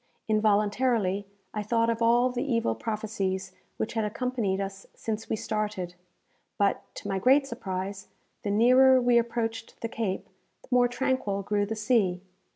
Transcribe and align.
Involuntarily, 0.27 1.27
I 1.53 1.61
thought 1.61 1.87
of 1.91 2.01
all 2.01 2.29
the 2.31 2.43
evil 2.43 2.73
prophecies 2.73 3.51
which 3.77 3.93
had 3.93 4.03
accompanied 4.03 4.59
us 4.59 4.87
since 4.95 5.29
we 5.29 5.35
started; 5.35 5.93
but, 6.57 6.81
to 6.95 7.07
my 7.07 7.19
great 7.19 7.45
surprise, 7.45 8.07
the 8.41 8.49
nearer 8.49 8.99
we 8.99 9.19
approached 9.19 9.79
the 9.81 9.87
Cape, 9.87 10.25
the 10.63 10.69
more 10.71 10.87
tranquil 10.87 11.43
grew 11.43 11.67
the 11.67 11.75
sea. 11.75 12.23